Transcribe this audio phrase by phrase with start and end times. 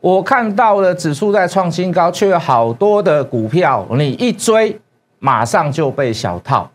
[0.00, 4.78] 我看到了指数在创新高，却有好多的股票，你一追
[5.18, 6.70] 马上就被小套，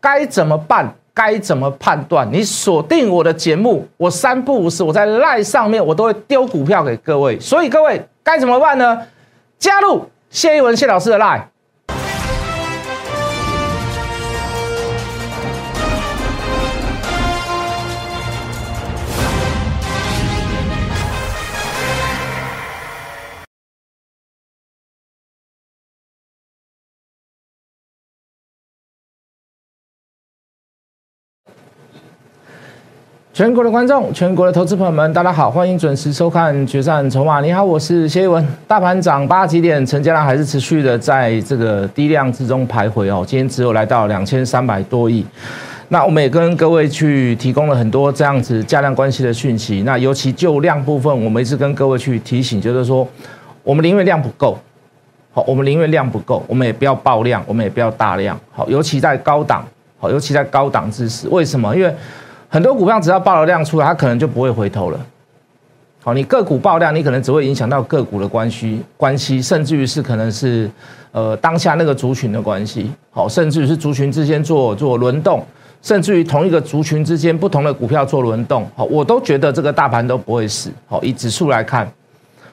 [0.00, 0.94] 该怎么办？
[1.12, 2.26] 该怎么判断？
[2.32, 9.02] 你锁定我的节目，我三不五时我在赖上面我都会丢股票给各位，所以各位该怎么办呢？
[9.58, 11.46] 加入谢一文谢老师的赖。
[33.40, 37.38] 全国的观众，全国的投资朋友们，大家好，欢迎准时收看《决战筹码》。
[37.42, 38.46] 你好，我是谢一文。
[38.68, 43.24] 大盘涨八几点，成交量还是持续的在这个低量之中徘徊哦。
[43.26, 45.24] 今天只有来到两千三百多亿。
[45.88, 49.84] 那我们也跟各位去提供了很多这样子价量关系的讯息。
[49.86, 53.08] 那尤其就量部分，我们一直跟各位去提醒，就是说
[53.62, 54.58] 我们宁愿量不够，
[55.32, 59.64] 好，我们宁愿量不够，我们也不要爆量，我们也不要大量，好，尤其在高档，
[59.98, 61.74] 好，尤其在高档之时，为什么？
[61.74, 61.90] 因为
[62.52, 64.98] 很多股票只要爆了量出来，它可能就不会回头了。
[66.02, 70.68] 好，你个股爆量，你可能只会影响到个股的关系关系，甚至于是可能是
[71.12, 72.90] 呃当下那个族群的关系。
[73.12, 75.46] 好，甚至于是族群之间做做轮动，
[75.80, 78.66] 甚至于同一个族群之间不同的股票做轮动。
[78.74, 80.72] 好，我都觉得这个大盘都不会死。
[80.88, 81.86] 好，以指数来看，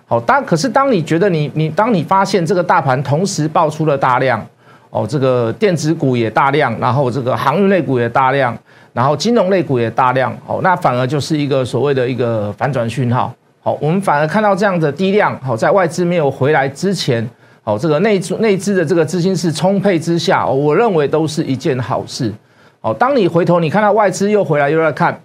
[0.05, 4.45] 好，当可是当你觉得你你当你发现这个大盘同时爆出了大量，
[4.91, 8.55] 哦，这个电子股也大量，然后这个航运类股也大量。
[8.97, 13.31] 然后金融类股也大量，好，那反而就是一个所谓的一个反转讯号，
[13.61, 17.23] 好，我们反而看到这样的低量，好，在外资没有回来之前，
[17.61, 22.33] 好，这个内资内资的这个资金是充沛之下，我认为都是一件好事，
[22.81, 25.21] 好，当你回头你看到外资又回来又在看，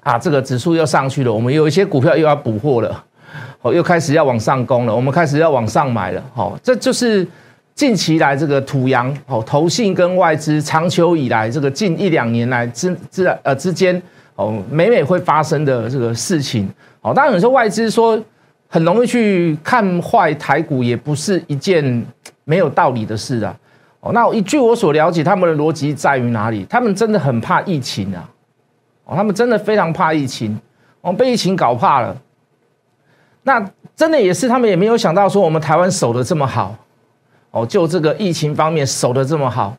[0.00, 3.04] 啊，这个指数又上去了，我们有一些股票又要补货了，
[3.62, 7.24] 好，又开始要往上攻了，我们开始要往上买了，好，这就是。
[7.74, 14.00] 近期来这个土洋哦，投信跟外资长久以来这个近一两年来之之呃之间
[14.36, 16.68] 哦，每每会发生的这个事情
[17.00, 17.12] 哦。
[17.12, 18.18] 当然有时候外资说
[18.68, 22.04] 很容易去看坏台股，也不是一件
[22.44, 23.56] 没有道理的事啊。
[24.00, 26.64] 哦，那一据我所了解，他们的逻辑在于哪里？
[26.70, 28.28] 他们真的很怕疫情啊！
[29.04, 30.56] 哦，他们真的非常怕疫情，
[31.00, 32.16] 哦，被疫情搞怕了。
[33.42, 33.64] 那
[33.96, 36.76] 真的也是他们也没有想到说我们台湾守的这么好。
[37.54, 39.76] 哦，就这个疫情方面守得这么好，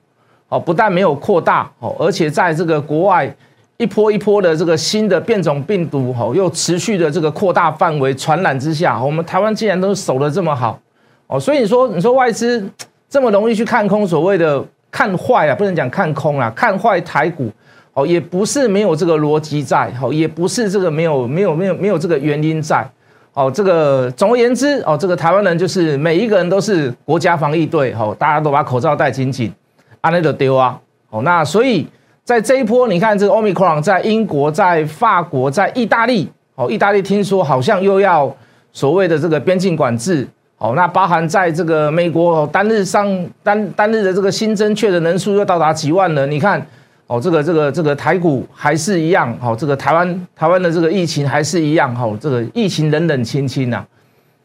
[0.47, 3.29] 哦，不但没有扩大，哦，而且在这个国外
[3.75, 10.79] 一波一波的这个新的变种病毒，哦，又持续的这个扩大范围传染之下，我们台湾竟然都守得这么好，
[11.27, 12.65] 哦，所以你说你说外资
[13.09, 17.51] 这么容易去看空，所谓的看坏啊，不能讲看空啊，看坏台股，
[17.91, 22.89] 哦，也不是没有这个逻辑在，哦，也不是这个没有没有没有没有这个原因在。
[23.35, 29.53] 哦，这个总而言之，哦，这个台湾人就是每一个人都是国家防疫队，哦，大家都把口罩戴紧紧，
[29.99, 30.79] 安内的丢啊，
[31.09, 31.85] 哦，那所以
[32.23, 38.33] 在这一波，你看这个奥密克戎在英国、在法国、在意大利，哦，意大利听说好像又要
[38.71, 40.25] 所谓的这个边境管制，
[40.57, 43.05] 哦，那包含在这个美国单日上
[43.43, 46.65] 单单日的这个新增确诊人数又到达几万人，你看。
[47.07, 53.85] 哦，这个这个这个台股还是一样，好，这个台湾台湾的这个疫情还是一样，好，这个疫情冷冷清清呐，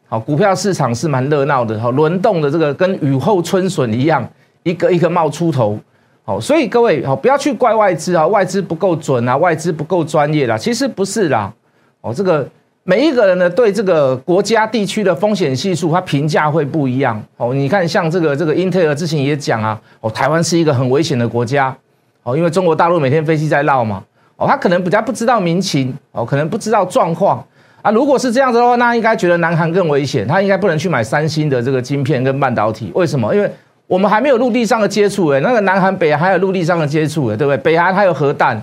[0.07, 4.23] 好，股票市场是蛮热闹的，好，轮动的这个跟雨后春笋一样，
[4.61, 5.75] 一个一个冒出头，
[6.23, 11.51] 好，所以各位好，不要去怪外资啊，外资不够准啊，外资不够专业啦，其实不是啦，
[12.01, 12.47] 哦，这个
[12.83, 21.75] 每一个人呢对这个国家地区的风险系数，他评价会不一样，哦，你看像这个这个英特尔之前也讲啊，哦，台湾是一个很危险的国家。
[22.23, 24.03] 哦，因为中国大陆每天飞机在绕嘛，
[24.37, 27.43] 哦，他可能比较不知道民情，哦，可能不知道状况
[27.81, 27.89] 啊。
[27.89, 32.91] 如果是这样子的话，那应该觉得南韩更危险，他应该不能去买三星的这个晶片跟半导体。
[32.93, 33.33] 为什么？
[33.33, 33.51] 因为
[33.87, 37.57] 我们还没有陆地上的接触，哎，那个南韩、北韩还有陆地上的接触，哎，对不对？
[37.57, 38.61] 北韩还有核弹，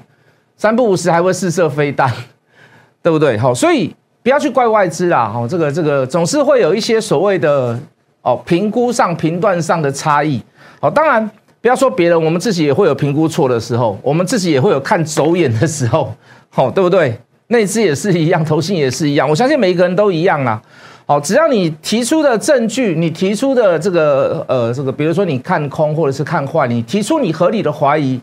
[0.56, 2.08] 三不五时还会试射飞弹，
[3.02, 3.36] 对不对？
[3.36, 3.92] 好，所以
[4.22, 7.78] 不要去怪外资啦，哦，这个这个总是会有一些所谓的
[8.22, 10.40] 哦评估上、评断上的差异。
[10.80, 11.28] 好，当然。
[11.60, 16.14] 不要说别人，我们自己也会有评估错的时候，我们自己也会有看走眼的时候，
[16.48, 17.18] 好， 对不对？
[17.48, 20.60] 内资也是一样，投信也是一样，我相信每一个人都一样啦。
[21.06, 28.20] 好，只要你提出的证据，你提出的这个呃这个，比如说你看空或者是看坏，你提出你合理的怀疑，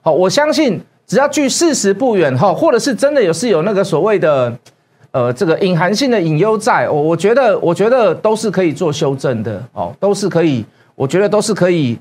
[0.00, 4.56] 好，我相信只要距事实不远哈，或者是真的有是有那个所谓的
[5.10, 10.64] 呃这个隐含性的隐忧在，我我觉得我觉得都是可以做修正的，哦，都是可以，
[10.94, 11.98] 我觉得都是可以。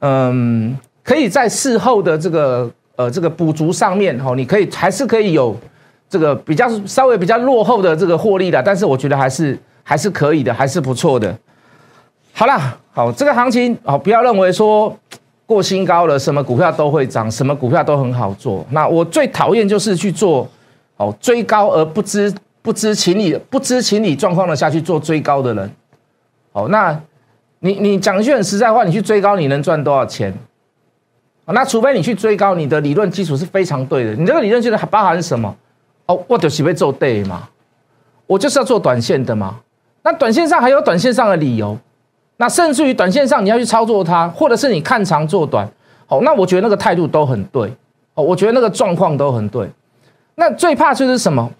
[0.00, 5.56] 嗯，可以在事后的这个呃这个补足上面哈，你可以还是可以有
[6.08, 11.36] 这个比较稍微比较落后的这个获利的，但是我觉得还是还是可以的，还是不错的。
[12.32, 14.94] 好了，好，这个行情好，不要认为说
[15.46, 18.64] 过新高了，什么股票都会涨，什么股票都很好做。
[18.70, 20.46] 那我最讨厌就是去做
[20.98, 25.70] 哦追高而不知不知情理不知情理状况的下去做追高的人。
[26.52, 27.00] 好，那
[27.66, 30.32] 你你讲一句很实在话，你去追高你能赚多少钱？
[31.46, 34.12] 那除非你去追高，你的理论基础是非常对的。
[34.14, 35.54] 你这个理论基础包含什么？
[36.06, 37.48] 哦，我就是被做 day 嘛，
[38.26, 39.58] 我就是要做短线的嘛。
[40.02, 41.76] 那短线上还有短线上的理由，
[42.36, 45.68] 那甚至于短线上你要去操作它，或者是你看长做短，
[46.06, 47.72] 哦，那我觉得那个态度都很对。
[48.14, 49.68] 哦，我觉得那个状况都很对。
[50.36, 51.50] 那最怕就是什么？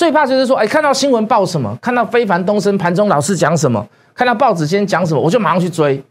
[0.00, 6.02] 最怕就是说，哎，看到新闻报什么，看到非凡东升盘中老师讲什么，看到报纸先讲什么，我就马上去追，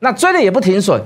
[0.00, 1.02] 那追了也不停损。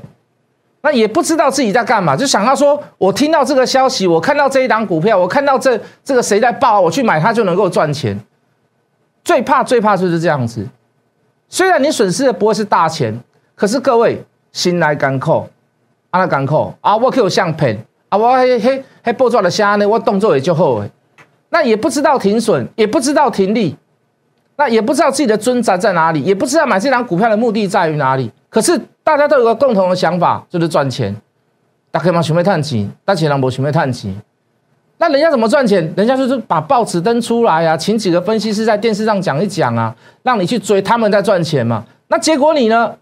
[0.81, 8.19] 那也不知道自己在干嘛，就想到说，我听到这个消息，我看到这一档股票，我看到这这个谁在报，我去买它就能够赚钱。
[9.23, 10.67] 最怕最怕就是这样子。
[11.49, 13.17] 虽然你损失的不会是大钱，
[13.55, 15.49] 可是各位心来干扣，
[16.11, 17.79] 阿拉干扣啊，我可以相片
[18.09, 20.91] 啊，我嘿嘿嘿报出来的虾呢，我动作也就好诶。
[21.55, 23.77] 那也不知道停损，也不知道停利，
[24.57, 28.33] 那也不知道自己的尊在在哪里，也不知道买这档股票的目的在于哪里。
[28.49, 31.15] 可是大家都有个共同的想法，就是赚钱。
[31.91, 34.17] 大家嘛想要赚钱，大钱人不想要赚钱。
[34.97, 35.93] 那人家怎么赚钱？
[35.95, 41.85] 人家就是把报纸登出来啊，请几个分析师在电视上讲一讲啊，让你去追他们在赚钱嘛。
[42.09, 42.95] 那结果你呢？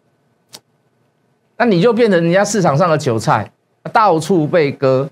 [1.57, 3.49] 那你就变成人家市场上的韭菜，
[3.93, 5.09] 到处被割。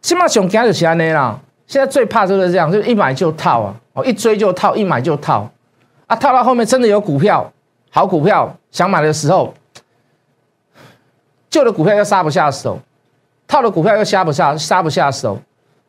[0.00, 1.38] 起码熊家就是安尼啦。
[1.70, 5.48] 现在最怕就是这样，就是一买就套啊，哦，一追就套，一买就套
[6.08, 7.48] 啊，套到后面真的有股票。
[7.90, 9.54] 好股票想买的时候，
[11.48, 12.80] 旧的股票又杀不下手，
[13.46, 15.38] 套的股票又杀不下杀不下手，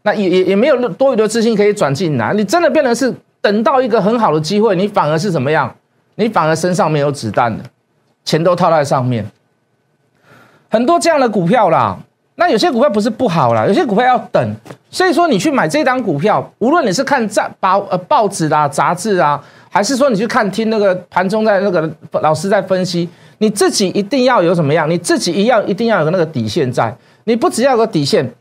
[0.04, 2.31] 那也也也没有多余的资金可以转进来。
[2.34, 3.12] 你真的变成是
[3.42, 5.75] 等到一个很好的机会，你反而是怎么样？
[6.13, 7.63] 你反而身上没有子弹了，
[8.24, 9.25] 钱都套在上面。
[10.69, 11.98] 很多这样的股票啦，
[12.42, 14.56] 那有些股票不是不好啦，有些股票要等。
[14.90, 19.40] 所以说你去买这张股票，无论你是看杂报呃报纸啦、杂志啊。
[19.70, 23.08] 还是说你去看听那个盘中在那个老师在分析，
[23.38, 24.90] 你自己一定要有什么样？
[24.90, 26.92] 你自己一样一定要有那个底线在。
[27.26, 28.34] 你不只要有个底线，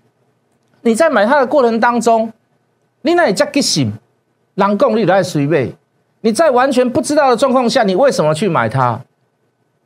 [0.80, 2.32] 你在买它的过程当中，
[3.02, 3.92] 你那里加个醒，
[4.54, 5.70] 狼共率来随便。
[6.22, 8.98] 你在完全不知道的状况下，你为什么去买它？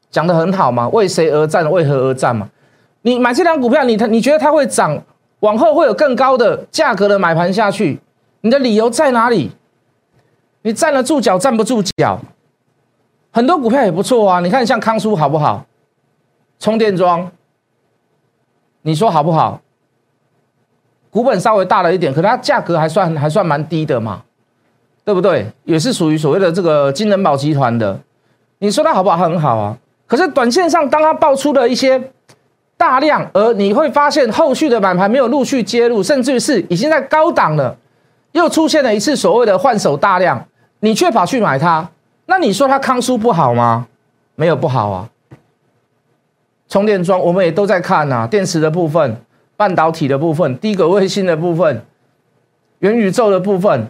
[0.09, 1.69] 讲的很好嘛，为谁而战？
[1.69, 2.49] 为何而战嘛？
[3.07, 4.99] 你买这张股票，你它你觉得它会涨，
[5.41, 8.01] 往后会有更高的价格的买盘下去，
[8.41, 9.51] 你的理由在哪里？
[10.63, 12.19] 你站得住脚，站不住脚。
[13.31, 15.67] 很多股票也不错啊，你看像康舒好不好？
[16.59, 17.31] 充电桩，
[18.81, 19.61] 你说好不好？
[21.11, 24.23] 股本稍微大了一点，可它价格还算还算蛮低的嘛，
[25.05, 25.47] 对不对？
[25.65, 28.01] 也是属于所谓的这个金人宝集团的。
[28.61, 29.19] 你说它好不好？
[29.19, 29.77] 很好啊。
[30.07, 32.11] 可是短线上，当它爆出了一些
[32.77, 37.77] 大量，而你会发现后续的买盘没有陆续接入，甚至是已经在高档了，
[38.33, 40.47] 又出现了一次所谓的换手大量。
[40.81, 41.89] 你却跑去买它，
[42.27, 43.87] 那你说它康舒不好吗？
[44.35, 45.09] 没有不好啊。
[46.69, 49.17] 充电桩我们也都在看呐，电池的部分、
[49.57, 51.83] 半导体的部分、低轨卫星的部分、
[52.81, 53.87] 元宇宙的部分、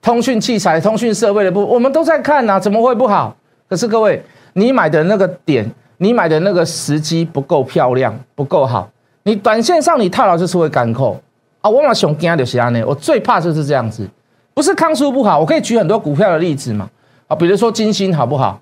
[0.00, 3.36] 通讯器材、通讯设备的部分，我们都在看呐，怎么会不好？
[3.68, 4.20] 可是各位，
[4.54, 5.70] 你买的那个点，
[6.04, 8.90] 你买的那个时机不够漂亮，不够好，
[9.22, 11.18] 你短线上你套牢就是会干扣
[11.62, 11.70] 啊。
[11.70, 14.06] 我嘛熊惊就是安尼，我最怕就是这样子。
[14.52, 16.90] 不是康叔不好，我可以举很多股票的例子嘛，
[17.26, 18.60] 啊，比如说金星好不好？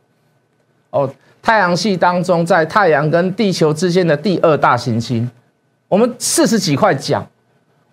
[0.90, 1.10] 哦，
[1.42, 5.28] 太阳系当中在太阳跟地球之间的第二大行星，
[5.88, 7.26] 我们四十几块讲，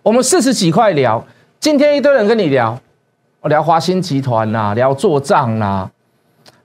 [0.04, 1.26] 我们四十几块聊，
[1.58, 2.78] 今天一堆人跟你聊，
[3.40, 5.90] 我聊华兴集团啦，聊做账啊，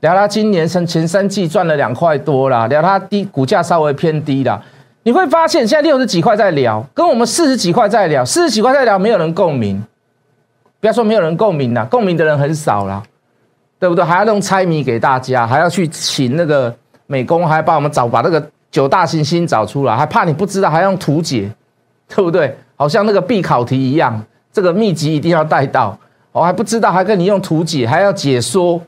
[0.02, 4.62] 聊他今年前前三季赚了两块多啦，聊他低股价稍微偏低啦，
[5.04, 9.84] 你会发现现在六十几块在聊，跟我们四十几块在聊，四十几块在聊，没有人共鸣。
[10.80, 13.02] 不要说没有人共鸣了，共鸣的人很少了，
[13.80, 14.04] 对不对？
[14.04, 16.72] 还要弄猜谜给大家，还要去请那个
[17.08, 21.50] 美工，还要帮我们找把那个九大行星找出来，还怕你不知道，还用图解，
[22.08, 22.56] 对不对？
[22.76, 25.98] 好像那个必考题一样，这个秘籍一定要带到。
[26.32, 28.80] 我还不知道，还跟你用图解，还要解说。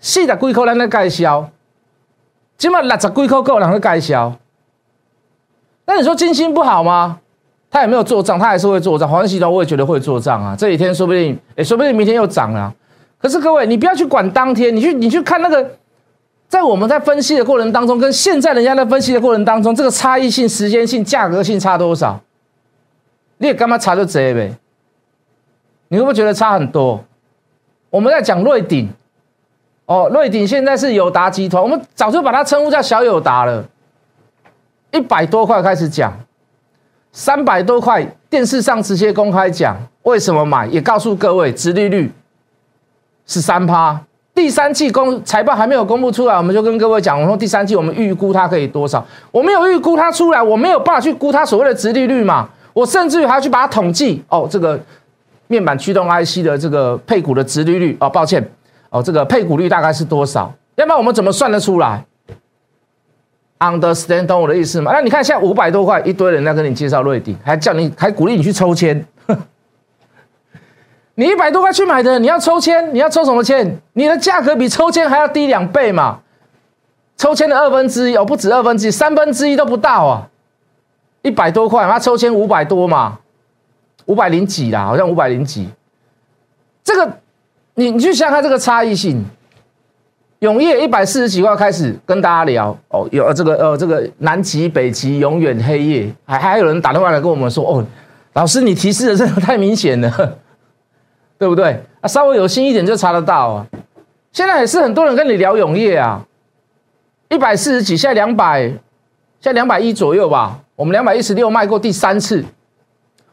[0.00, 1.50] 四十几块人的介绍，
[2.56, 4.36] 起码六十几块够人的介绍。
[5.86, 7.20] 那你说金星不好吗？
[7.70, 9.08] 他也没有做账，他还是会做账。
[9.08, 12.74] 黄系统我也觉得会做账啊，这几天说不定，哎，说不定明天又涨了。
[13.18, 15.70] 可是各位，你不要去管当天，你去你去看那个，
[16.48, 22.18] 在我们在分析的过程当中，跟现在人家在分析的过程当中，这个差异性、时间性、价格性差多少？
[23.36, 24.56] 你也干嘛查就这呗？
[25.88, 27.04] 你会不会觉得差很多？
[27.90, 28.88] 我们在讲瑞鼎，
[29.88, 33.64] 哦，瑞鼎现在是友达集团，我们早就把它称呼叫小友达了。
[34.90, 36.12] 一百多块开始讲，
[37.10, 40.66] 三百多块电视上直接公开讲，为什么买？
[40.66, 42.12] 也告诉各位，殖利率
[43.26, 43.98] 是三趴。
[44.34, 49.02] 第三季公财报还没有公布出来，我们就跟各位讲，我说第三季我们预估它可以多少？
[49.30, 52.46] 我没有预估它出来，我没有办法去估它所谓的殖利率嘛。
[52.74, 54.78] 我甚至于还要去把它统计哦，这个
[55.46, 58.46] 面板驱动 IC 的这个配股的殖利率哦，抱歉
[58.90, 60.52] 哦，这个配股率大概是多少？
[60.76, 62.04] 要不然我们怎么算得出来
[63.58, 64.92] ？Understand 懂我的意思吗？
[64.92, 69.04] 那你看现在五百多块，一堆人在跟你介绍瑞鼎，还叫你还鼓励你去抽签。
[71.16, 73.76] 你一百多块去买的，你要抽签，你要抽什么签？
[73.94, 76.20] 你的价格比抽签还要低两倍嘛？
[77.16, 80.28] 抽签的二分之一哦，不止二分之一，三分之一都不到啊！
[81.22, 83.18] 一百多块，他抽签五百多嘛，
[84.06, 85.68] 五百零几啦，好像五百零几。
[86.84, 87.18] 这个，
[87.78, 89.24] 你你去想想这个差异性。
[90.40, 97.84] 永业一百四十几块开始跟大家聊哦，有这个呃这个南极北极永远黑夜，还还有人打电话来跟我们说哦，
[98.34, 100.10] 老师你提示的真的太明显了。
[101.38, 102.08] 对不对啊？
[102.08, 103.66] 稍微有心一点就查得到啊。
[104.32, 106.24] 现在也是很多人跟你聊永业啊，
[107.28, 108.78] 一百四十几，现在两百，现
[109.42, 110.58] 在两百一左右吧。
[110.74, 112.44] 我们两百一十六卖过第三次。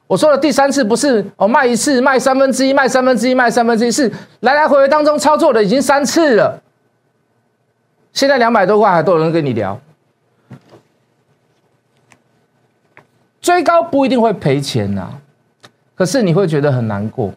[0.07, 6.62] 我说的第三次不是哦，卖一次卖三分之一，卖三分之一，卖三分之一，是来来回回当中操作的已经三次了。
[8.13, 9.79] 现在两百多块还都有人跟你聊，
[13.41, 15.09] 追高不一定会赔钱呐，
[15.95, 17.33] 可是你会觉得很难过。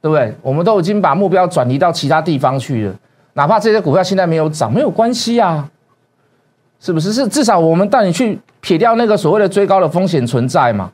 [0.00, 0.34] 对不对？
[0.42, 2.94] 我们都已经把目标转移到其他地方去了，
[3.34, 5.70] 哪怕这些股票现在没有涨，没有关系啊，
[6.80, 7.12] 是不是？
[7.12, 10.90] 是至少我们带你去撇掉那个所谓的追高的风险存在嘛？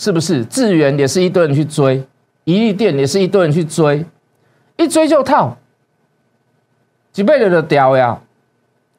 [0.00, 0.42] 是不是？
[0.46, 2.02] 智源也是一堆人去追，
[2.44, 4.02] 一利电也是一堆人去追，
[4.78, 5.54] 一追就套，
[7.12, 8.18] 几倍的就掉呀，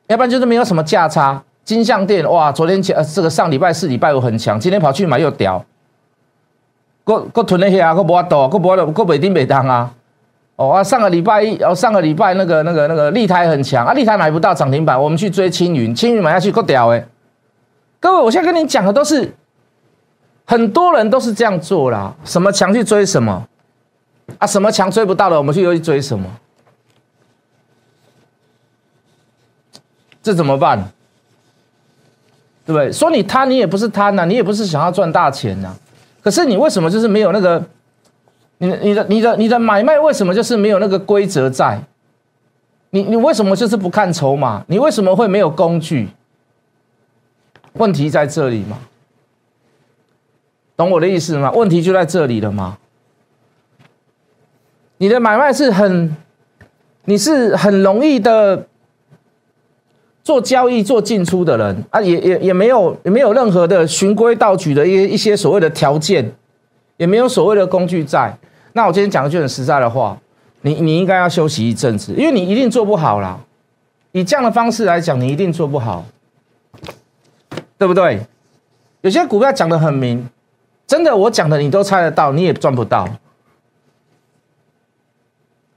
[0.05, 1.41] 要不然就是没有什么价差。
[1.63, 5.65] 金相店哇，昨天前呃这个上礼拜四礼拜五很强，今天跑去买又掉。
[7.03, 9.91] 各各囤了些啊，各无法度，各无法度，各袂顶袂当啊！
[10.55, 17.03] 哦啊，上个礼拜一，哦上个礼拜那个那个那个立台很强啊，立台买不到涨停板，我们去追青云，青云买下去够屌诶！
[17.99, 19.33] 各位，我现在跟你讲的都是
[20.51, 23.47] 很多人都是这样做啦，什么强去追什么
[24.37, 26.29] 啊，什么强追不到的，我们去又去追什么？
[30.21, 30.91] 这怎么办？
[32.65, 32.91] 对不对？
[32.91, 35.73] 说你贪，你也不是贪呐，你也不是想要赚大钱呐。
[36.21, 37.63] 可是你为什么就是没有那个，
[38.57, 41.81] 你你的你的你的买卖为什么就是没有那个规则在？
[42.89, 44.65] 你你为什么就是不看筹码？
[44.67, 46.09] 你为什么会没有工具？
[47.75, 48.77] 问题在这里吗？
[50.81, 51.51] 懂我的意思吗？
[51.51, 52.79] 问题就在这里了吗？
[54.97, 56.17] 你的买卖是很，
[57.05, 58.67] 你是很容易的。
[60.23, 66.31] 做交易、做进出的人啊，也也也没有也没有任何的循规蹈矩的一些一些所谓的条件，
[66.97, 68.31] 也没有所谓的工具在。
[68.73, 70.15] 那我今天讲一句很实在的话，
[70.61, 73.39] 你你应该要休息一阵子，因为你一定做不好啦。
[74.11, 76.05] 以这样的方式来讲，你一定做不好，
[77.79, 78.21] 对不对？
[79.01, 80.29] 有些股票讲的很明，
[80.91, 83.07] 真的我讲的你都猜得到，你也赚不到。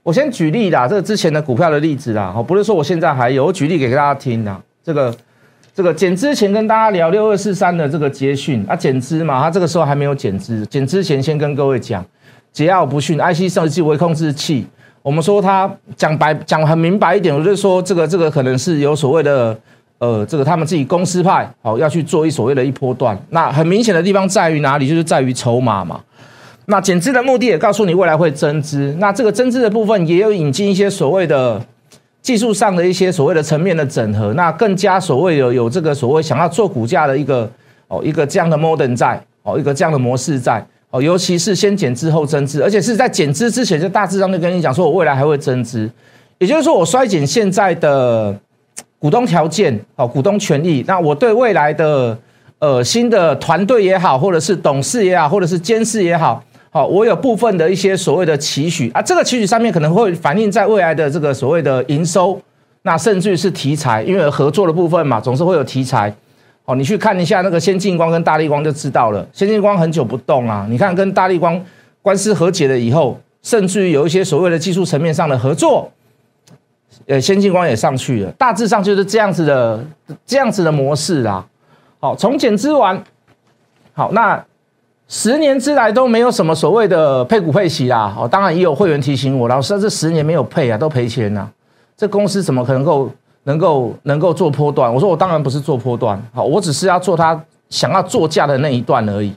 [0.03, 4.61] 我先举例啦，这个之前的股票的例子啦，哦，不是说我现在还有，我举例给大家听啦。
[4.83, 5.15] 这个
[5.73, 12.05] 这个减之前跟大家聊六二四三的这个捷讯啊，减资嘛，它这个时候还没有减资，减之前先跟各位讲，
[12.53, 14.67] 桀骜不驯，IC 设计微控制器，
[15.01, 19.57] 我们说它讲白讲很明白一点，我就说这个这个可能是有所谓的
[19.99, 24.87] 呃，这个他们自己公司派好要去做一所谓的一波段，那很明显的地方在于哪里？
[24.87, 26.01] 就是在于筹码嘛。
[26.67, 31.61] 那减资的目的也告诉你未来会增资，那这个增资的部分也有引进一些所谓的
[32.21, 37.49] 技术上的一些所谓的层面的整合，那更加所谓有有这个所谓想要做股价的一个
[37.87, 45.89] 哦一个这样的 modern 在哦一个这样的模式在哦，尤其是先减资后增资，而且是在减资之前就大致上就跟你讲说我未来还会增资，
[46.39, 48.35] 也就是说我衰减现在的
[49.05, 52.17] 股东条件哦股东权益，那我对未来的
[52.57, 56.43] 呃新的团队也好，或者是董事也好，或者是监事也好。
[56.71, 62.41] 好，我有部分的一些所谓的期许啊，这个期许上面可能会反映在未来的这个所谓的营收，
[62.81, 66.11] 那甚至于是题材，因为合作的部分嘛，总是会有题材。
[66.65, 71.63] 哦，你去看一下那个先进光跟大力光就知道了，先进光很久不动啊，你看跟大力光
[72.01, 75.91] 官司和解了以后，甚至于有一些所谓的技术层面上的合作，
[77.07, 79.83] 呃，先进光也上去了，大致上就是这样子的
[80.25, 81.45] 这样子的模式啦。
[81.99, 83.03] 好，从减资完，
[83.93, 84.43] 好那。
[85.07, 88.11] 十年之来都没有什么所谓的配股配息啦。
[88.17, 91.47] 哦，当然也有会员提醒我，老师这十年没有配啊，都赔钱呐。
[91.95, 93.07] 这公司怎么可能够
[93.43, 94.91] 能够能够做波段？
[94.91, 99.31] 我说我当然不是做波段，好，我只是要做他想要做价的那一段而已。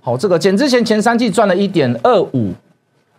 [0.00, 2.52] 好，这个减之前前三季赚了一点二五，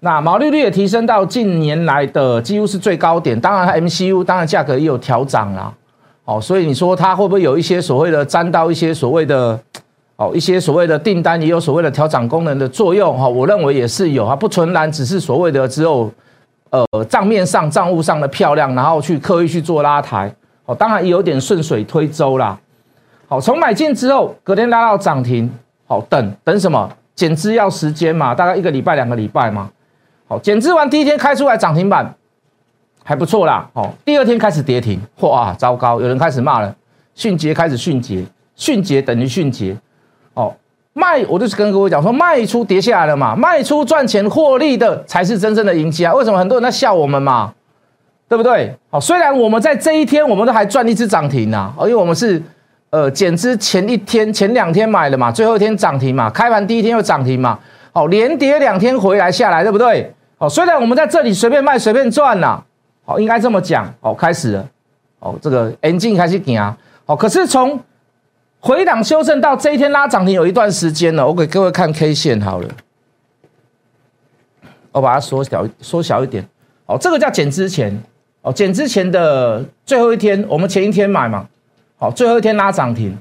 [0.04, 3.40] 那毛利率也提升到近年来的几乎是最高点。
[3.40, 5.72] 当然，MCU 当然价格也有调涨啦。
[6.26, 9.60] 哦，所以你说它会不会有一些所谓的沾到一些所谓的
[10.16, 13.16] 哦一些所谓的订单，也有所谓的调涨功能的作用？
[13.16, 16.12] 哈，我认为也是有啊，不纯然只是所谓的只有
[16.72, 20.34] 呃账面上账务上的漂亮，然后去刻意去做拉抬。
[20.66, 22.58] 哦，当然也有点顺水推舟啦。
[23.28, 25.48] 好，从买进之后，隔天拉到涨停。
[25.86, 26.90] 好，等等什么？
[27.14, 29.70] 减资要时间嘛，大概一个礼拜、两个礼拜嘛。
[30.32, 32.10] 好，减资完第一天开出来涨停板，
[33.04, 33.70] 还不错啦。
[33.74, 36.00] 好，第二天开始跌停，哇，糟糕！
[36.00, 36.74] 有人开始骂了，
[37.16, 38.24] 迅捷开始迅捷，
[38.56, 39.76] 迅捷等于迅捷。
[40.34, 40.56] 哦，
[40.94, 46.14] 卖，我就是跟各位讲说，卖出跌下来了嘛，卖出赚钱获利的才是真正的赢家。
[46.14, 47.54] 为什么很多人在笑我们嘛？
[48.30, 48.74] 对不对？
[48.90, 52.42] 好，虽然我们在这一天我们都还赚一只涨停呐，哦，因为我们是。
[52.92, 57.58] 呃，减资前一天、前两天买的嘛，最后一天涨停嘛，开盘第一天又涨停嘛，
[57.94, 60.14] 好，连跌两天回来下来，对不对？
[60.42, 62.64] 哦，虽然我们在这里随便卖随便赚呐，
[63.06, 64.68] 好，应该这么讲，好，开始了，
[65.20, 67.80] 哦，这个 N 进开始行啊，好，可是从
[68.60, 72.68] 回档修正到这一天拉涨停有一段时间了，我给各位看 K 线好了，
[74.92, 76.44] 我把它缩小缩小一点，
[76.88, 78.02] 哦，这个叫减之前，
[78.42, 81.48] 哦，减之前的最后一天，我们前一天买嘛。
[81.98, 83.16] 好，最后一天拉涨停，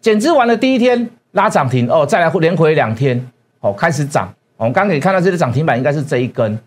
[0.00, 3.30] 减资完了第一天拉涨停哦，再来连回两天，
[3.60, 4.32] 哦，开始涨。
[4.56, 6.58] 我们刚可以看到这个涨停板应该是这一根，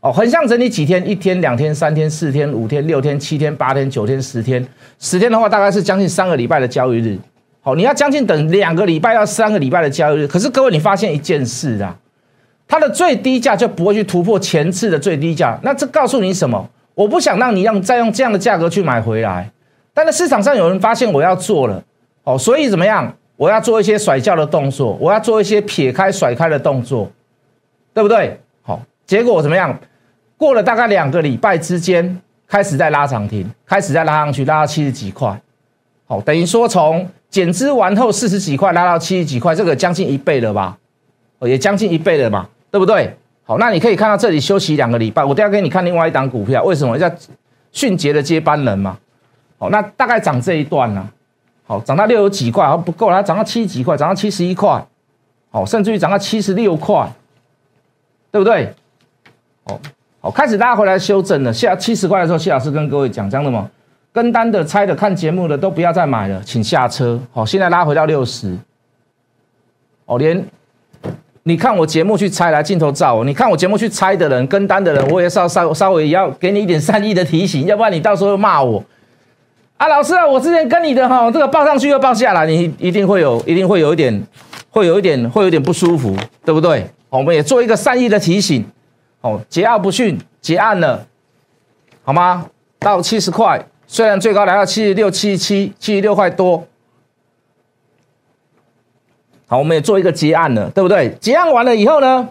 [0.00, 4.66] 哦，横向整理几天，一天、两天、三天、四天、五天、六天、七天、八天、九天、十天，
[4.98, 7.16] 十天的话大概是将近三个礼拜的交易日。
[7.60, 10.26] 好，你要将近等两个礼拜到三个礼拜的交易日。
[10.26, 11.96] 可是各位，你发现一件事啊，
[12.66, 16.68] 它的最低价就不会去突破前次的最低价，那这告诉你什么？
[16.94, 19.50] 我不想让你用再用这样的价格去买回来。
[19.94, 21.82] 但是市场上有人发现我要做了，
[22.24, 23.14] 哦，所以怎么样？
[23.36, 27.10] 我要做一些甩轿的动作，我要做一些撇开甩开的动作，
[27.96, 28.38] 对不对？
[28.60, 29.74] 好，结果怎么样？
[30.36, 35.40] 过了大概两个礼拜之间，开始在拉涨停，开始在拉上去，拉到七十几块，
[36.06, 40.76] 好，等于说从减资完后四十几块拉到七十几块，这个将近一倍了吧？
[41.38, 43.16] 哦，也将近一倍了嘛，对不对？
[43.44, 47.10] 好，那你可以看到这里休息两个礼拜，我等下给你看另外一档股票，为什么叫
[47.72, 48.98] 迅捷的接班人嘛？
[49.56, 51.08] 好，那大概涨这一段呢？
[51.66, 54.86] 好，涨到六十几块，好不够，它涨到七十几块，涨到七十一块，
[55.48, 57.10] 好，甚至于涨到七十六块，
[58.36, 58.70] 对不对？
[59.64, 59.80] 哦，
[60.20, 63.66] 好，开始拉回来修正了，下七十块的时候，谢老师跟各位讲这样的嘛，
[64.12, 67.18] 跟单的、猜的、看节目的都不要再买了，请下车。
[67.32, 68.54] 好，现在拉回到六十，
[70.04, 70.46] 哦，连
[71.44, 78.84] 你看我节目去猜来镜头照，你看我节目去猜的人，跟单的人，我也稍稍稍微要给你一点善意的提醒，要不然你到时候骂我。
[79.78, 84.22] 啊，老师啊，我之前跟你的哈，这个报上去又报下来，你一定会有，一定会有一点，
[84.68, 86.86] 会有一点，会有点不舒服，对不对？
[87.16, 88.64] 我们也做一个善意的提醒，
[89.20, 91.06] 哦，桀骜不驯，结案了，
[92.04, 92.46] 好吗？
[92.78, 96.64] 到七十块，虽然最高来到七十六、七十七、七十六块多，
[99.46, 101.16] 好，我们也做一个结案了，对不对？
[101.20, 102.28] 结案完了以后呢，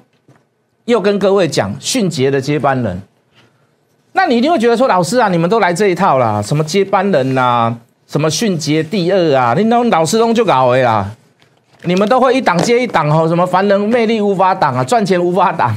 [0.85, 3.01] 又跟各位讲迅捷的接班人。
[4.13, 7.75] 那你一定会觉得说，老师啊，你们都来这一套啦，什么接班人呐，
[8.07, 11.11] 什么迅捷第二啊，你都老师都就搞的啦，
[11.85, 15.75] 你们都会一档接一档哦，什么凡人魅力无法挡啊，赚钱无法挡。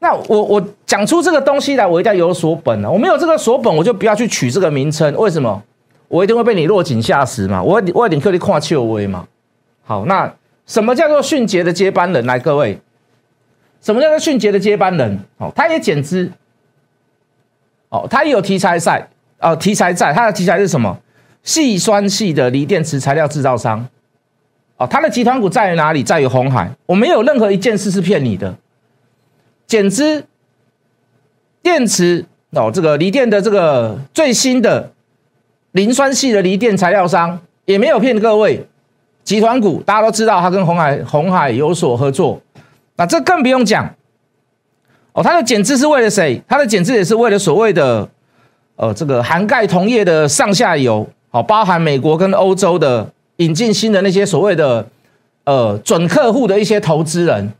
[0.00, 5.14] 那我我讲出这个东西来，我一定要有所本啊，我没有这个所本，我就不要去取这个名称。
[5.16, 5.62] 为什么？
[6.08, 9.26] 我一定会被你落井下石嘛，我我一定可以跨秋威嘛。
[9.84, 10.30] 好，那
[10.66, 12.26] 什么叫做迅捷的接班人？
[12.26, 12.78] 来，各位，
[13.80, 15.18] 什么叫做迅捷的接班人？
[15.38, 16.30] 哦，他也减资。
[17.88, 19.08] 哦，他也有题材赛，
[19.38, 20.98] 哦，题材在，他的题材是什么？
[21.42, 23.86] 细酸系的锂电池材料制造商。
[24.76, 26.02] 哦，它的集团股在于哪里？
[26.02, 26.70] 在于红海。
[26.86, 28.54] 我没有任何一件事是骗你的。
[29.66, 30.26] 减资
[31.62, 34.92] 电池哦，这个锂电的这个最新的
[35.72, 38.66] 磷酸系的锂电材料商也没有骗各位。
[39.24, 42.40] 集团股大家都知道，它跟红海红海有所合作，
[42.96, 43.88] 那这更不用讲。
[45.12, 46.42] 哦，它的减资是为了谁？
[46.48, 48.08] 它的减资也是为了所谓的，
[48.74, 53.08] 呃，这个涵盖同业的上下游，好，包含美国跟欧洲的
[53.42, 54.86] 引进新的那些所谓的，
[55.44, 57.52] 呃，准客户的一些投资人。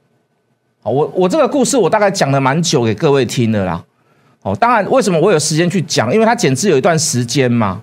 [0.83, 3.83] 好，我我这个故事我大概讲了蛮久给各位听的啦。
[4.43, 6.13] 哦，当然为什么我有时间去讲？
[6.13, 7.83] 因为它减资有一段时间嘛，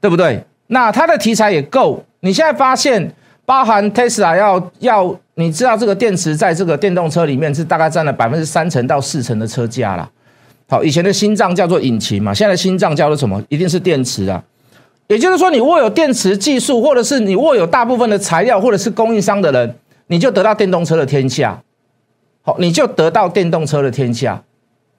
[0.00, 0.42] 对不对？
[0.66, 2.04] 那它的题材也够。
[2.20, 10.08] 你现在发现包含 Tesla 要要，你知道这个电池在这个电动车里面是大概占了百分之三成到四成的车价啦。
[10.68, 13.42] 好，以前的心脏叫做引擎嘛，现在的心脏叫做什么？
[13.48, 14.42] 一定是电池啊。
[15.12, 19.74] 也就是说，你握有电池技术，或者是你握有大部分的材料，或者是供应商的人，
[20.06, 21.62] 你就得到电动车的天下。
[22.40, 24.42] 好，你就得到电动车的天下，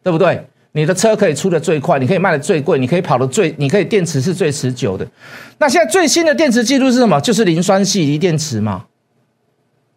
[0.03, 0.45] 对不对？
[0.73, 5.05] 你的车可以出的最快，你可以卖的最贵，你可以跑的最，你可以电池是最持久的。
[5.57, 7.19] 那现在最新的电池技术是什么？
[7.19, 8.85] 就是磷酸系锂电池嘛。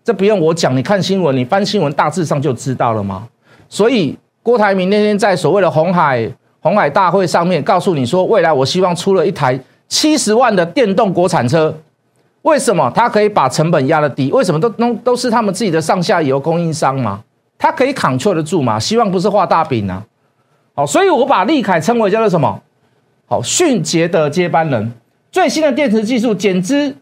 [0.03, 3.29] 这不用我讲，你看新闻，你翻新闻，大致上就知道了嘛。
[3.69, 6.27] 所以郭台铭那天在所谓的红海
[6.61, 11.79] 红海大会上面告诉你说，未来我希望出了一台七十万的电动国产车。
[12.43, 12.91] 为什么？
[12.95, 14.31] 它可以把成本压得低？
[14.31, 17.23] 为什么都都都是他们自己的上下游供应商嘛？
[17.59, 18.79] 它可以扛得住嘛？
[18.79, 20.05] 希望不是画大饼啊。
[20.75, 22.63] 好，所以我把利凯称为叫做什么？
[23.27, 24.93] 好，迅捷的接班人，
[25.33, 26.97] 最新的电池技术减资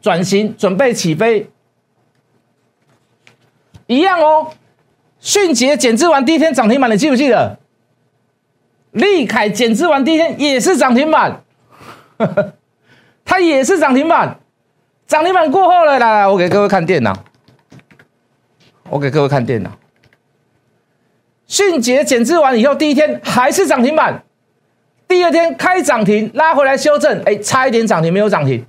[0.00, 1.50] 转型，准备起飞，
[3.86, 4.52] 一样哦。
[5.20, 7.58] 迅捷减资完第一天涨停板，你记不记得？
[8.92, 11.42] 利凯减资完第一天也是涨停板，
[13.24, 14.38] 它也是涨停板，
[15.06, 17.16] 涨停板过后了，来来，我给各位看电脑，
[18.90, 19.70] 我给各位看电脑。
[21.46, 24.22] 迅捷减资完以后，第一天还是涨停板，
[25.06, 28.64] 第二天开涨停，拉回来修正，哎，差一点涨停没有涨停。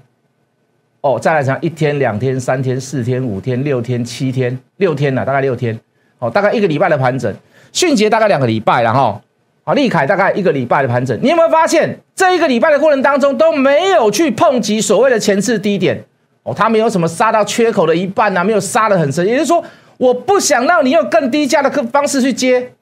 [1.02, 5.80] 哦，再来讲一天、两天、三天、四天、五天、六天、七天、六天了，大概六天，
[6.20, 7.34] 哦，大概一个礼拜的盘整。
[7.72, 9.22] 迅捷大概两个礼拜然后，
[9.66, 11.20] 好，利凯大概一个礼拜的盘整。
[11.22, 16.02] 你有没有发现，这一个礼拜的过程当中都没有去碰及所谓的前次低点？
[16.44, 19.62] 哦，它没有什么杀到缺口的一半呐，没有杀的很深，也就是说。
[19.98, 22.74] 我不想让你用更低价的方式去接，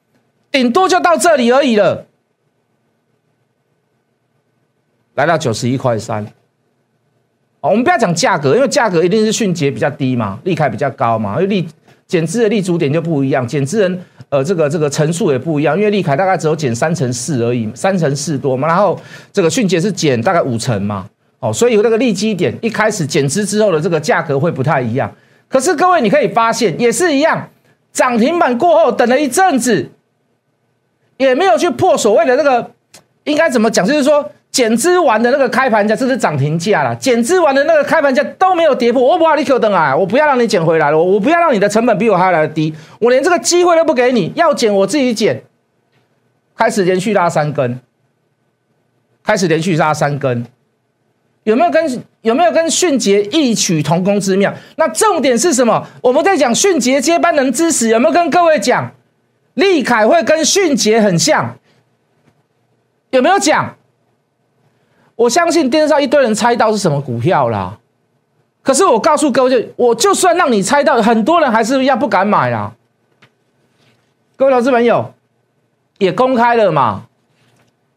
[0.50, 2.06] 顶多就到这里而已了。
[5.14, 6.26] 来到九十一块三，
[7.60, 11.68] 我们不要讲价格，因为价格一定是迅捷比较低嘛，利凯比较高嘛，因为利
[12.14, 18.96] 减资的立足点就不一样，减资人呃这个这个层数也不一样，因为利凯大概只有减三成四而已，三成四多嘛，然后
[19.32, 21.04] 这个迅捷是减大概五成嘛，
[21.40, 25.12] 哦，所以那个利基点一开始减资之后的这个价格会不太一样。
[25.48, 27.48] 可是各位，你可以发现也是一样，
[27.92, 29.90] 涨停板过后等了一阵子，
[31.16, 32.70] 也没有去破所谓的那个
[33.24, 36.94] 应该怎么讲，就是说减资完的那个开盘价，这是涨停价了。
[36.94, 45.42] 减资完的那个开盘价都没有跌破，我不要你 Q 等啊，我不要让你减回来了，我不要让你的成本比我还要来的低，我连这个机会都不给你，要减我自己减。
[46.56, 47.80] 开始连续拉三根，
[49.24, 50.46] 开始连续拉三根。
[51.42, 54.54] 有没有跟有没有跟迅捷异曲同工之妙？
[54.76, 55.84] 那重点是什么？
[56.00, 58.94] 我们在讲迅捷接班人之时，有没有跟各位讲，
[59.54, 61.56] 利凯会跟迅捷很像？
[63.10, 63.74] 有没有讲？
[65.16, 67.78] 我相信电视上一堆人猜到是什么股票啦。
[68.62, 72.74] 可是我告诉各位，我就算让你猜到，很多人还是要不敢买啦。
[74.36, 75.12] 各位投资朋友，
[75.98, 77.06] 也公开了嘛？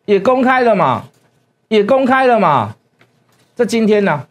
[0.06, 1.06] 也公开了嘛？
[1.69, 2.75] 也公开了嘛？
[3.56, 4.27] 这今天呢，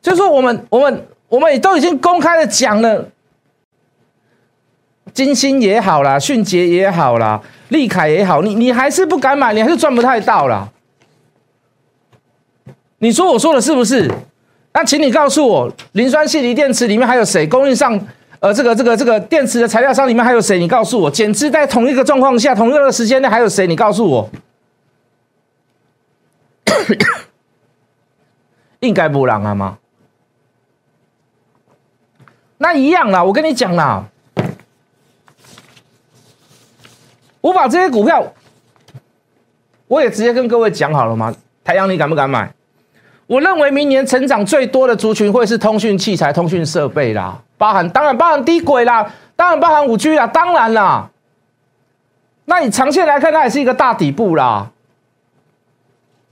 [0.00, 3.08] 就是我们我们我们也都已经公开的讲了，
[5.14, 10.68] 金星也好啦，迅捷也好啦，利凯也好，你你还是不敢买，你还是赚不太到啦。
[12.98, 14.10] 你说我说的是不是？
[14.72, 18.00] 那请你告诉我，磷酸系锂电池里面还有谁供应上？
[18.40, 20.58] 呃，这个这个这个电池的材料商里面还有谁？
[20.58, 23.68] 你告诉我，减资在同一个状况下，同一个时间内还有谁？
[23.68, 24.30] 你告诉我，
[28.80, 29.78] 应该不让啊吗？
[32.58, 34.06] 那一样啦，我跟你讲啦，
[37.42, 38.24] 我把这些股票，
[39.88, 41.34] 我也直接跟各位讲好了吗？
[41.62, 42.50] 太阳，你敢不敢买？
[43.26, 47.38] 我认为明年成长最多的族群会是通讯器材、通讯设备啦。
[47.58, 51.10] 包含当然包含低轨啦，当然包含五 G 啦，当然啦。
[52.44, 54.70] 那你长线来看，它也是一个大底部啦。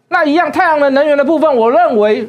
[0.08, 2.28] 那一样，太阳能能源的部分，我认为，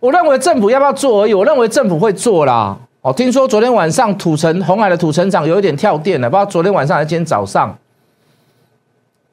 [0.00, 1.34] 我认为政府要不要做而已。
[1.34, 2.76] 我认为政府会做啦。
[3.02, 7.76] 哦，听说昨天晚上土城红海的土城长有一点跳电了，不知道昨天晚上还是今天早上。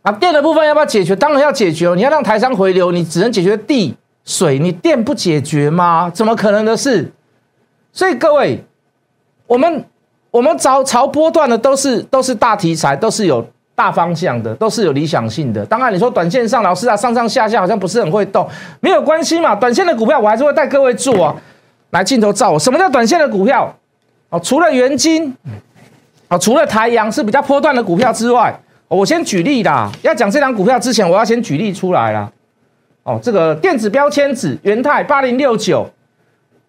[0.08, 1.14] 啊，电的部分要不要解决？
[1.14, 1.94] 当然要解决。
[1.94, 3.94] 你要让台商回流，你只能解决地
[4.24, 6.10] 水，你电不解决吗？
[6.14, 7.12] 怎么可能的事？
[7.92, 8.64] 所以各位。
[9.48, 9.86] 我们
[10.32, 15.66] 我们朝朝波段的都是都是大题材，都是有大方向的，都是有理想性的。
[15.66, 18.48] 当然你说短线上老师啊上上下下好像不是很会动，
[18.80, 19.56] 没有关系嘛。
[19.56, 21.36] 短线的股票我还是会带各位做啊。
[21.92, 23.74] 来镜头照我，什么叫短线的股票？
[24.30, 25.36] 哦，除了元金，
[26.30, 29.92] 啊，除了台阳是比较波段的股票之外，我先举例啦。
[30.02, 32.32] 要讲这张股票之前，我要先举例出来啦。
[33.04, 35.90] 哦，这个电子标签纸元泰八零六九，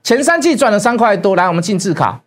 [0.02, 1.34] 前三季赚了三块多。
[1.34, 2.20] 来，我们进字卡，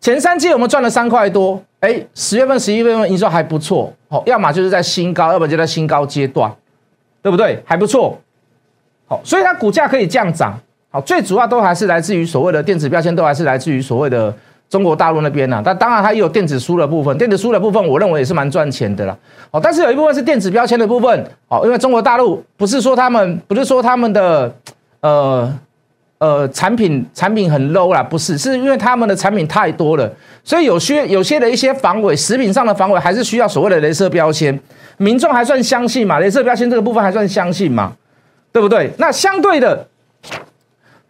[0.00, 1.62] 前三季我们赚了三块多。
[1.80, 3.92] 哎，十月份、十一月份营收还不错。
[4.08, 6.52] 好，要么就是在新高，要么就在新高阶段，
[7.22, 7.62] 对不对？
[7.64, 8.18] 还不错。
[9.06, 10.58] 好，所以它股价可以降涨。
[10.90, 14.34] 好，最主要都还是来自于所谓的电子标签，都还是来自于所谓的
[14.68, 15.62] 中国大陆那边呢。
[15.64, 19.16] 但当然它也有电子书的部分，电子书的部分我认为也是蛮赚钱的啦。
[19.50, 21.26] 哦，但是有一部分是电子标签的部分。
[21.48, 24.54] 哦，因为中国大陆不是说他们不是说他们的
[25.00, 25.58] 呃
[26.18, 30.10] 呃产品产品很 low 啦，不是，是因为他们的产品太多了，
[30.44, 34.58] 所以有些有些的一些防伪食品上的防伪还是需要所谓的镭射标签，
[34.96, 36.20] 民众还算相信嘛？
[36.20, 37.92] 镭射标签这个部分还算相信嘛？
[38.50, 38.90] 对不对？
[38.98, 39.86] 那相对的。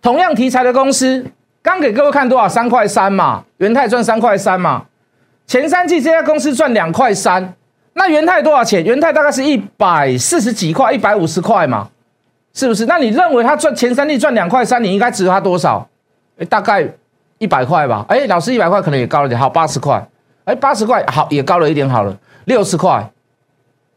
[0.01, 1.25] 同样题材的公司，
[1.68, 2.48] 刚给各位看多少？
[2.48, 4.87] 三块三嘛，元泰赚三块三嘛。
[5.46, 7.52] 前三季这家公司赚两块三，
[7.92, 8.83] 那元泰多少钱？
[8.83, 11.90] 元泰大概是一百四十几块，一百五十块嘛，
[12.54, 12.87] 是不是？
[12.87, 15.87] 那你认为他赚前三季赚两块三，你应该值他多少？
[16.38, 16.83] 哎，大概
[17.37, 18.02] 一百块吧。
[18.09, 20.02] 哎，老师一百块可能也高了点，好八十块。
[20.44, 23.07] 哎，八十块好也高了一点，好了六十块，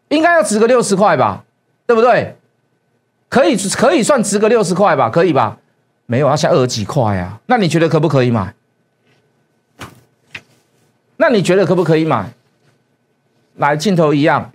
[0.09, 1.41] 应该要值个六十块吧，
[1.87, 2.35] 对不对？
[3.29, 5.57] 可以可以算值个六十块吧，可以吧？
[6.11, 7.39] 没有，要下二十几块呀？
[7.45, 8.53] 那你觉得可不可以买？
[11.15, 12.33] 那你觉得可不可以买？
[13.55, 14.51] 来，镜头一样，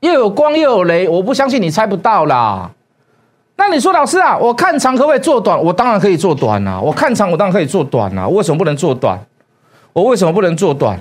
[0.00, 2.72] 又有光又有雷，我不相信你猜不到啦。
[3.54, 5.56] 那你说老师啊，我看长可不可以做短？
[5.56, 6.80] 我当然可以做短啊！
[6.80, 8.26] 我看长，我当然可以做短啊！
[8.26, 9.16] 为什么不能做短？
[9.92, 10.98] 我为什么不能做短？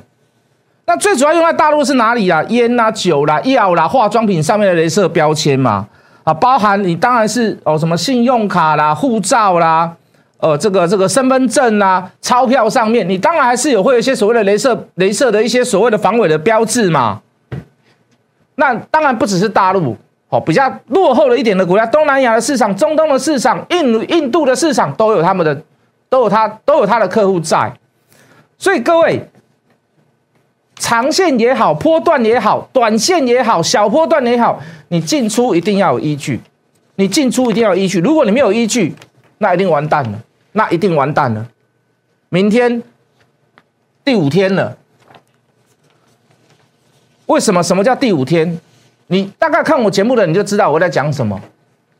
[0.86, 2.44] 那最主要用在大陆是哪里啊？
[2.50, 5.88] 烟啦、酒啦、药啦、化妆品上面的镭射标签嘛。
[6.26, 9.96] 啊，包含你当然是哦，什么信用卡啦、护照啦，
[10.40, 17.22] 呃，这个这个身份证啦、钞票上面，你当然还是有会有一些所谓的镭射、镭射的一些所谓的防伪的标志嘛。
[18.56, 19.96] 那当然不只是大陆，
[20.30, 25.62] 哦，比较落后了一点的国家，东南亚的市场、中东的市场、印印度的市场都有他们的，
[26.10, 27.72] 都有他都有他的客户在。
[28.58, 29.30] 所以各位，
[30.76, 34.62] 长线也好，波段也好，短线也好，小波段也好。
[34.90, 36.40] 你进出一定要有依据，
[36.96, 38.00] 你进出一定要有依据。
[38.00, 38.94] 如果你没有依据，
[39.40, 40.20] 那一定完蛋了，
[40.52, 41.46] 那一定完蛋了。
[42.30, 42.84] 明天
[44.04, 44.78] 第五天了，
[47.26, 47.64] 为什么？
[47.64, 48.60] 什么叫第五天？
[49.08, 51.40] 你大概看我节目的你就知道我在讲什么，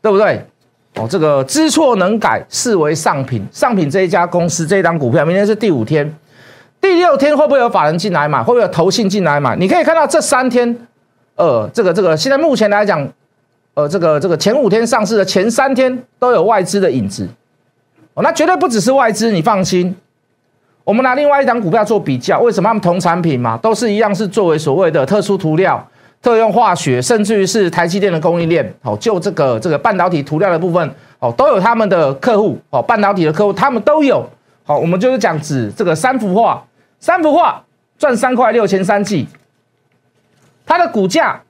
[0.02, 0.44] 对不对？
[0.94, 3.44] 哦，这个知错能改，视为上品。
[3.52, 6.10] 上品这一家公司这一张股票，明天是第五天，
[6.88, 8.38] 第六天会不会有法人进来买？
[8.38, 9.56] 会不会有投信进来买？
[9.56, 10.86] 你可以看到这三天。
[11.34, 13.06] 呃，这个这个，现在目前来讲，
[13.74, 17.28] 呃，这个这个前五天上市的前三天都有外资的影子，
[18.14, 19.94] 哦，那绝对不只是外资，你放心。
[20.84, 25.84] 我们拿另外一档股票做比较，为什么他们同产品嘛，都是一样是作为所谓的特殊涂料、
[26.22, 34.24] 特用化学，甚至于是台积电的供应链，哦，就这个这个半导体涂料的部分，哦，都有他们的客户，哦，半导体的客户他们都有。
[34.64, 36.64] 好，我们就是讲指这个三幅画，
[36.98, 37.62] 三幅画
[37.98, 39.28] 赚三块六，前三季。
[40.64, 41.40] 它的股价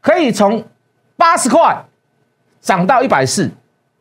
[0.00, 0.64] 可以从
[1.16, 1.84] 八十块
[2.60, 3.48] 涨到一百四，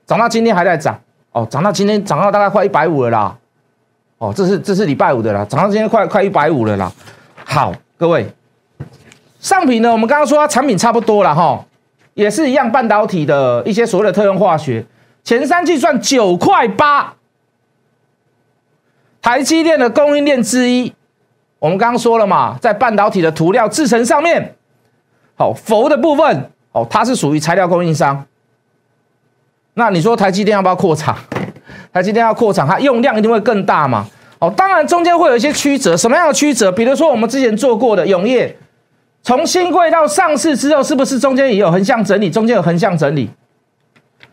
[0.05, 0.99] 涨到今天还在涨
[1.31, 3.37] 哦，涨到今天涨到大概快一百五了啦，
[4.17, 6.91] 哦，这是这是礼拜五的啦，涨到今天快快一百五了啦。
[7.45, 8.33] 好，各位，
[9.39, 11.63] 上品呢，我们刚刚说它产品差不多了哈，
[12.15, 14.83] 也是一样半导体的一些所谓的特用化学，
[15.23, 17.13] 前三季赚九块八，
[19.23, 20.93] 台积电的供应链之一，
[21.57, 24.53] 我们刚刚说了嘛，在半导体的涂料制成上面。
[25.36, 28.25] 好，氟的部分哦，它是属于材料供应商。
[29.75, 31.17] 那你说台积电要不要扩厂？
[31.93, 34.05] 台积电要扩厂，它用量一定会更大嘛？
[34.39, 36.69] 哦，当然中间会有一些曲折，什么样的曲折？
[36.69, 38.53] 比如说我们之前做过的永业，
[39.21, 42.29] 从新贵到上市之后，是不是中间也有横向整理？
[42.29, 43.29] 中间有横向整理。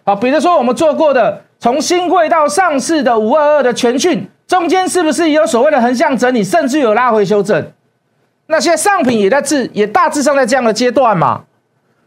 [0.04, 7.70] 好，比如说我们做过的从新贵到上市的五二二的全讯，中间是不是也有所谓的横向整理，甚至有拉回修正？
[8.48, 11.44] 那现在上品也在致，也大致上在这样的阶段嘛。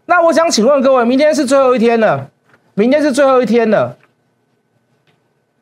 [0.08, 2.30] 那我想请问各位，明天是最后一天了，
[2.74, 3.96] 明天是最后一天了，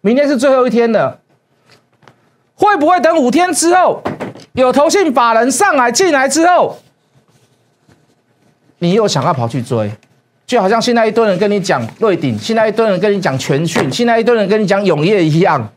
[0.02, 1.20] 明天是最后一天了，
[2.56, 4.02] 会不会等五天之后，
[4.54, 6.80] 有投信法人上来进来之后，
[8.80, 9.92] 你又想要跑去追？
[10.48, 15.72] 就好像现在一堆人跟你讲瑞鼎，现在一堆人跟你讲全讯，现在一堆人跟你讲永业一样，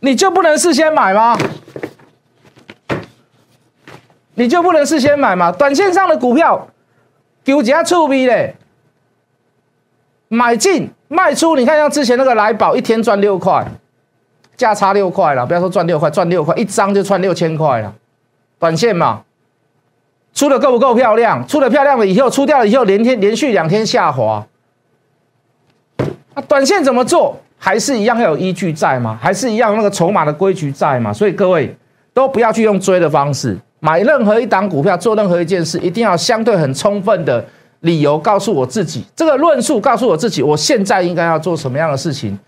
[0.00, 1.36] 你就不能事先买吗？
[4.34, 5.52] 你就不能事先买吗？
[5.52, 6.68] 短线上的股票，
[7.44, 8.56] 丢几下触逼嘞，
[10.28, 11.54] 买进卖出。
[11.56, 13.64] 你看像之前那个来宝，一天赚六块，
[14.56, 15.46] 价差六块了。
[15.46, 17.94] 不要说赚六块，赚六块一张就赚六千块了。
[18.58, 19.22] 短线嘛，
[20.34, 21.46] 出的够不够漂亮？
[21.46, 24.44] 出的漂亮了以后，出掉了以后，连天连续两天下滑。
[26.34, 27.40] 那短线怎么做？
[27.64, 29.18] 还是一样要有依据在吗？
[29.22, 31.10] 还是一样那个筹码的规矩在吗？
[31.10, 31.74] 所以各位
[32.12, 37.42] 都不要去用追的方式买任何一档股票，做任何一件事，一定要相对很充分的
[37.80, 42.38] 理由告诉我自己，这个论述告诉我自己，我现在应该要做什么样的事情？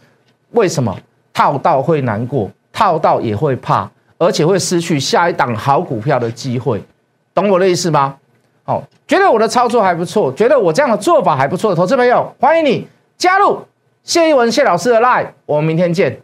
[0.51, 0.95] 为什么
[1.33, 6.79] 套到会难过，套到也会怕，而且会失去下一档好股票的机会？
[7.33, 8.15] 懂我的意思吗？
[8.65, 13.59] 好，觉得我的操作还不错，觉得我这样的做法还不错的投资朋友，欢迎你加入。
[14.07, 16.23] 谢一文谢老师的 line，我们明天见。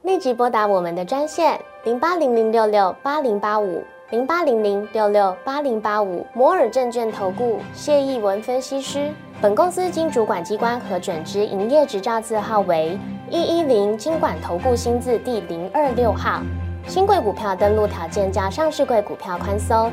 [0.00, 9.12] 立即拨打我们的专线零八零零六六八零八五零八零零六六八零八五摩尔证券投顾谢一文分析师。
[9.42, 16.40] 本公司经主管机关核准之营业执照字号为一一零金管投顾新字第零二六号。
[16.88, 19.92] 新贵股票登录条件较上市贵股票宽松，